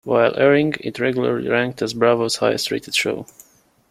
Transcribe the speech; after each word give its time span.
While 0.03 0.35
airing, 0.35 0.73
it 0.79 0.97
regularly 0.97 1.47
ranked 1.47 1.83
as 1.83 1.93
Bravo's 1.93 2.37
highest 2.37 2.71
rated 2.71 2.95
show. 2.95 3.27